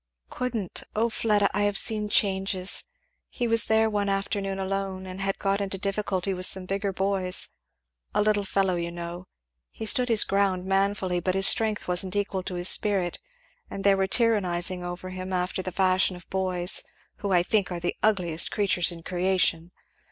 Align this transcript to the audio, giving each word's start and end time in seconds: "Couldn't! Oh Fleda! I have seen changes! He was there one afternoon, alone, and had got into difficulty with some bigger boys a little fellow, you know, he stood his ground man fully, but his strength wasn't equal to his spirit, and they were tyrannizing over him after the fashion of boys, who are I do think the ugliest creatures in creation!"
"Couldn't! 0.31 0.81
Oh 0.95 1.11
Fleda! 1.11 1.47
I 1.53 1.61
have 1.65 1.77
seen 1.77 2.09
changes! 2.09 2.85
He 3.29 3.47
was 3.47 3.65
there 3.65 3.87
one 3.87 4.09
afternoon, 4.09 4.57
alone, 4.57 5.05
and 5.05 5.21
had 5.21 5.37
got 5.37 5.61
into 5.61 5.77
difficulty 5.77 6.33
with 6.33 6.47
some 6.47 6.65
bigger 6.65 6.91
boys 6.91 7.49
a 8.15 8.19
little 8.23 8.43
fellow, 8.43 8.77
you 8.77 8.89
know, 8.89 9.27
he 9.69 9.85
stood 9.85 10.09
his 10.09 10.23
ground 10.23 10.65
man 10.65 10.95
fully, 10.95 11.19
but 11.19 11.35
his 11.35 11.45
strength 11.45 11.87
wasn't 11.87 12.15
equal 12.15 12.41
to 12.41 12.55
his 12.55 12.67
spirit, 12.67 13.19
and 13.69 13.83
they 13.83 13.93
were 13.93 14.07
tyrannizing 14.07 14.83
over 14.83 15.11
him 15.11 15.31
after 15.31 15.61
the 15.61 15.71
fashion 15.71 16.15
of 16.15 16.27
boys, 16.31 16.81
who 17.17 17.31
are 17.31 17.35
I 17.35 17.43
do 17.43 17.49
think 17.49 17.69
the 17.69 17.95
ugliest 18.01 18.49
creatures 18.49 18.91
in 18.91 19.03
creation!" 19.03 19.69